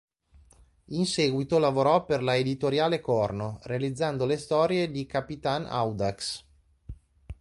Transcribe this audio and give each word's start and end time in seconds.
In 0.85 1.05
seguito 1.05 1.59
lavorò 1.59 2.05
per 2.05 2.23
la 2.23 2.35
Editoriale 2.35 2.99
Corno, 3.01 3.59
realizzando 3.65 4.25
le 4.25 4.39
storie 4.39 4.89
di 4.89 5.05
"Capitan 5.05 5.67
Audax". 5.67 6.43